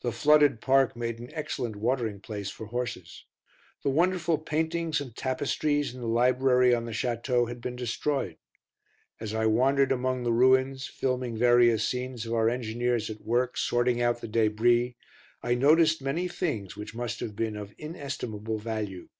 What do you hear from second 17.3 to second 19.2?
been of inestimable value.